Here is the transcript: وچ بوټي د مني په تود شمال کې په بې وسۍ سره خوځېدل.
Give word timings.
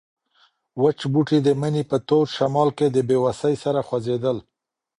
وچ 0.81 0.99
بوټي 1.13 1.39
د 1.43 1.47
مني 1.61 1.83
په 1.91 1.97
تود 2.07 2.27
شمال 2.37 2.69
کې 2.77 2.87
په 2.93 3.01
بې 3.07 3.17
وسۍ 3.25 3.55
سره 3.63 3.79
خوځېدل. 3.87 4.37